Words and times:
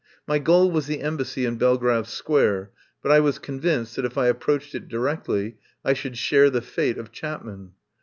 My 0.25 0.39
goal 0.39 0.71
was 0.71 0.87
the 0.87 1.01
Embassy 1.03 1.45
in 1.45 1.57
Belgrave 1.59 2.07
Square, 2.07 2.71
but 3.03 3.11
I 3.11 3.19
was 3.19 3.37
convinced 3.37 3.95
that 3.97 4.03
if 4.03 4.17
I 4.17 4.29
ap 4.29 4.41
proached 4.43 4.73
it 4.73 4.87
directly 4.87 5.57
I 5.85 5.93
should 5.93 6.17
share 6.17 6.49
the 6.49 6.63
fate 6.63 6.97
of 6.97 7.11
Chapman. 7.11 7.73